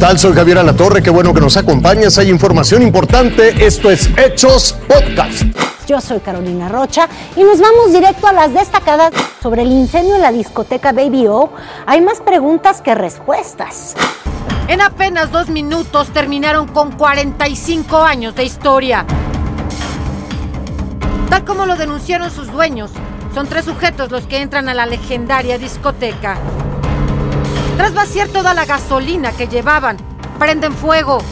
[0.00, 0.18] tal?
[0.18, 2.16] Soy Javier Alatorre, qué bueno que nos acompañas.
[2.16, 3.66] Hay información importante.
[3.66, 5.42] Esto es Hechos Podcast.
[5.86, 7.06] Yo soy Carolina Rocha
[7.36, 11.50] y nos vamos directo a las destacadas sobre el incendio en la discoteca Baby O.
[11.86, 13.94] Hay más preguntas que respuestas.
[14.68, 19.04] En apenas dos minutos terminaron con 45 años de historia.
[21.28, 22.90] Tal como lo denunciaron sus dueños,
[23.34, 26.38] son tres sujetos los que entran a la legendaria discoteca.
[27.80, 29.96] Tras vaciar toda la gasolina que llevaban,
[30.38, 31.22] prenden fuego.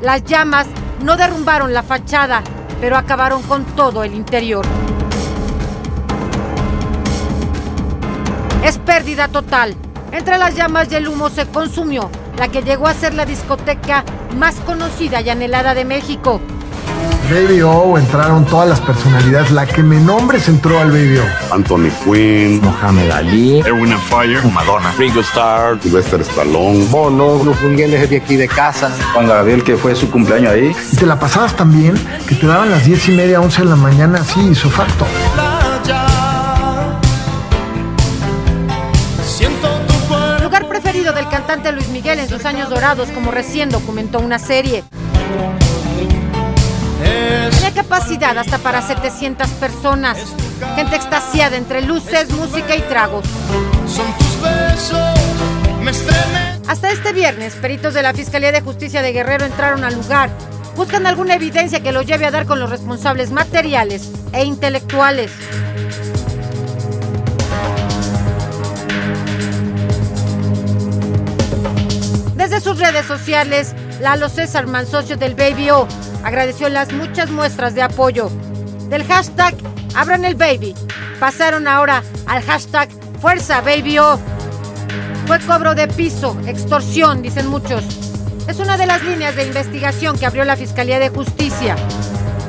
[0.00, 0.66] Las llamas
[1.02, 2.42] no derrumbaron la fachada,
[2.80, 4.64] pero acabaron con todo el interior.
[8.64, 9.76] Es pérdida total.
[10.12, 14.02] Entre las llamas y el humo se consumió la que llegó a ser la discoteca
[14.34, 16.40] más conocida y anhelada de México.
[17.32, 19.50] Baby O entraron todas las personalidades.
[19.52, 21.54] La que me nombres entró al Baby O.
[21.54, 28.10] Anthony Quinn, Mohamed Ali, Erwin Fire, Madonna, Ringo Starr, Sylvester Stallone, Bono, Luis Miguel es
[28.10, 30.76] de aquí de casa, Juan Gabriel que fue su cumpleaños ahí.
[30.92, 31.94] Y te la pasabas también
[32.28, 35.06] que te daban las diez y media, once de la mañana así, su facto.
[40.42, 44.84] Lugar preferido del cantante Luis Miguel en sus años dorados, como recién documentó una serie.
[47.50, 50.18] Tenía capacidad hasta para 700 personas.
[50.76, 53.24] Gente extasiada entre luces, música y tragos.
[56.68, 60.30] Hasta este viernes, peritos de la Fiscalía de Justicia de Guerrero entraron al lugar.
[60.76, 65.30] Buscan alguna evidencia que lo lleve a dar con los responsables materiales e intelectuales.
[72.36, 75.86] Desde sus redes sociales, Lalo César socio del Baby O,
[76.24, 78.30] agradeció las muchas muestras de apoyo.
[78.88, 79.54] Del hashtag
[79.94, 80.74] Abran el Baby,
[81.20, 82.88] pasaron ahora al hashtag
[83.20, 84.18] Fuerza Baby O.
[85.26, 87.84] Fue cobro de piso, extorsión, dicen muchos.
[88.48, 91.76] Es una de las líneas de investigación que abrió la Fiscalía de Justicia,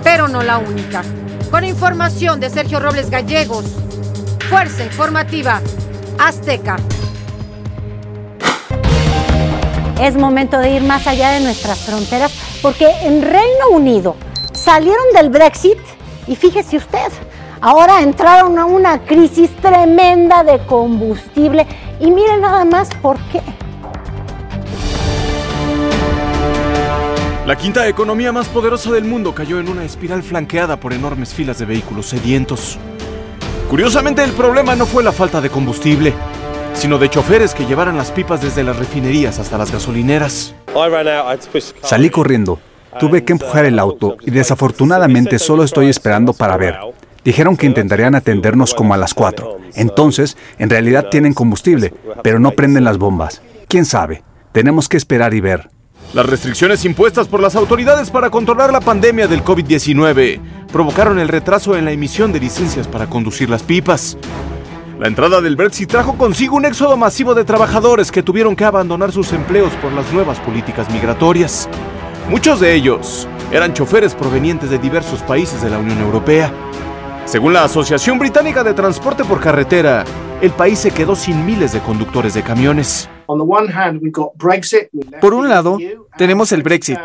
[0.04, 1.04] pero no la única.
[1.52, 3.66] Con información de Sergio Robles Gallegos,
[4.50, 5.62] Fuerza Informativa
[6.18, 6.78] Azteca.
[10.02, 12.32] Es momento de ir más allá de nuestras fronteras
[12.64, 14.16] porque en Reino Unido
[14.54, 15.78] salieron del Brexit
[16.28, 17.12] y fíjese usted,
[17.60, 21.68] ahora entraron a una crisis tremenda de combustible
[22.00, 23.42] y miren nada más por qué.
[27.46, 31.60] La quinta economía más poderosa del mundo cayó en una espiral flanqueada por enormes filas
[31.60, 32.80] de vehículos sedientos.
[33.70, 36.14] Curiosamente, el problema no fue la falta de combustible,
[36.74, 40.56] sino de choferes que llevaran las pipas desde las refinerías hasta las gasolineras.
[41.82, 42.60] Salí corriendo,
[43.00, 46.78] tuve que empujar el auto y desafortunadamente solo estoy esperando para ver.
[47.24, 49.58] Dijeron que intentarían atendernos como a las 4.
[49.76, 53.42] Entonces, en realidad tienen combustible, pero no prenden las bombas.
[53.70, 54.24] ¿Quién sabe?
[54.52, 55.70] Tenemos que esperar y ver.
[56.14, 60.40] Las restricciones impuestas por las autoridades para controlar la pandemia del COVID-19
[60.72, 64.18] provocaron el retraso en la emisión de licencias para conducir las pipas.
[65.00, 69.12] La entrada del Brexit trajo consigo un éxodo masivo de trabajadores que tuvieron que abandonar
[69.12, 71.68] sus empleos por las nuevas políticas migratorias.
[72.30, 76.54] Muchos de ellos eran choferes provenientes de diversos países de la Unión Europea.
[77.26, 80.04] Según la Asociación Británica de Transporte por Carretera,
[80.42, 83.10] el país se quedó sin miles de conductores de camiones.
[85.22, 85.78] Por un lado,
[86.18, 86.98] tenemos el Brexit.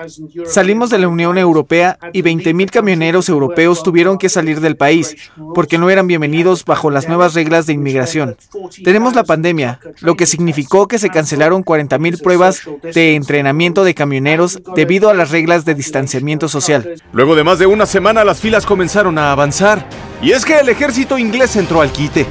[0.47, 5.17] Salimos de la Unión Europea y 20.000 camioneros europeos tuvieron que salir del país
[5.55, 8.37] porque no eran bienvenidos bajo las nuevas reglas de inmigración.
[8.85, 14.61] Tenemos la pandemia, lo que significó que se cancelaron 40.000 pruebas de entrenamiento de camioneros
[14.75, 16.95] debido a las reglas de distanciamiento social.
[17.13, 19.87] Luego de más de una semana las filas comenzaron a avanzar.
[20.21, 22.27] Y es que el ejército inglés entró al quite.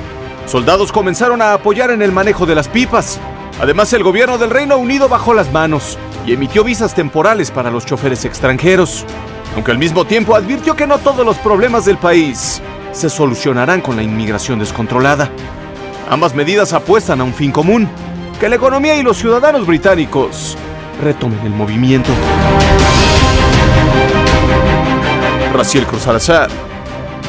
[0.45, 3.19] Soldados comenzaron a apoyar en el manejo de las pipas.
[3.59, 7.85] Además, el gobierno del Reino Unido bajó las manos y emitió visas temporales para los
[7.85, 9.05] choferes extranjeros,
[9.55, 13.95] aunque al mismo tiempo advirtió que no todos los problemas del país se solucionarán con
[13.95, 15.29] la inmigración descontrolada.
[16.09, 17.87] Ambas medidas apuestan a un fin común,
[18.39, 20.55] que la economía y los ciudadanos británicos
[21.03, 22.11] retomen el movimiento.
[25.53, 26.49] Raciel Cruz Salazar,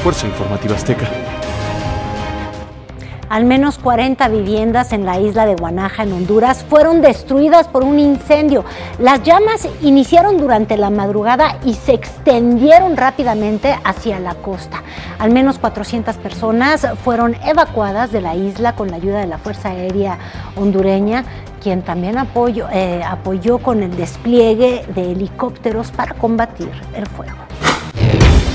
[0.02, 1.27] Fuerza Informativa Azteca.
[3.28, 7.98] Al menos 40 viviendas en la isla de Guanaja, en Honduras, fueron destruidas por un
[7.98, 8.64] incendio.
[8.98, 14.82] Las llamas iniciaron durante la madrugada y se extendieron rápidamente hacia la costa.
[15.18, 19.70] Al menos 400 personas fueron evacuadas de la isla con la ayuda de la Fuerza
[19.70, 20.18] Aérea
[20.56, 21.24] hondureña,
[21.62, 27.47] quien también apoyó, eh, apoyó con el despliegue de helicópteros para combatir el fuego.